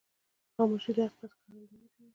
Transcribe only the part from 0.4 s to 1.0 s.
خاموشي، د